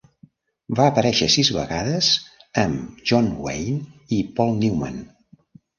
Va 0.79 0.87
aparèixer 0.91 1.27
sis 1.33 1.51
vegades 1.59 2.09
amb 2.65 3.05
John 3.13 3.31
Wayne 3.45 3.79
i 4.21 4.25
Paul 4.41 4.61
Newman. 4.65 5.03